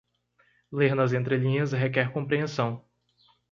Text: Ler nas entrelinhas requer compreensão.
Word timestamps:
Ler 0.71 0.95
nas 0.95 1.13
entrelinhas 1.13 1.73
requer 1.73 2.11
compreensão. 2.11 2.83